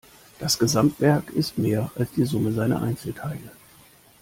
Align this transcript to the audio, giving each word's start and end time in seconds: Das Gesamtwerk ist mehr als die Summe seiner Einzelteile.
Das 0.39 0.57
Gesamtwerk 0.57 1.29
ist 1.29 1.59
mehr 1.59 1.91
als 1.93 2.09
die 2.13 2.25
Summe 2.25 2.51
seiner 2.53 2.81
Einzelteile. 2.81 3.51